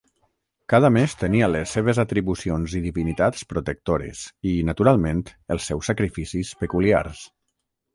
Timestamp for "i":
2.81-2.83, 4.27-4.57